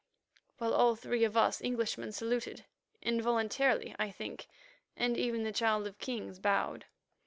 [0.57, 2.65] while all three of us Englishmen saluted,
[3.03, 4.47] involuntarily, I think,
[4.97, 6.85] and even the Child of Kings bowed.